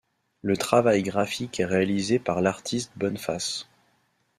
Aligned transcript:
Le 0.41 0.57
travail 0.57 1.03
graphique 1.03 1.59
est 1.59 1.65
réalisé 1.65 2.17
par 2.17 2.41
l'artiste 2.41 2.91
Boneface. 2.95 3.67